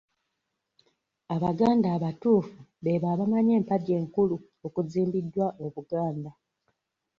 [1.35, 4.35] Abaganda abatuufu beebo abamanyi empagi enkulu
[4.65, 6.31] okuzimbiddwa Obuganda.